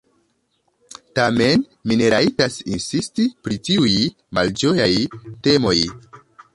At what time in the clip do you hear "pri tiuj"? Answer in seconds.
3.45-3.95